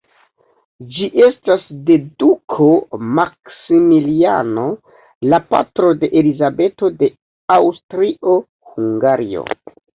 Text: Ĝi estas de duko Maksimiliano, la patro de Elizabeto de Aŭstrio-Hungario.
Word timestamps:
Ĝi 0.93 1.09
estas 1.25 1.67
de 1.89 1.97
duko 2.23 2.69
Maksimiliano, 3.19 4.65
la 5.35 5.41
patro 5.53 5.93
de 6.03 6.11
Elizabeto 6.25 6.93
de 7.05 7.13
Aŭstrio-Hungario. 7.61 9.49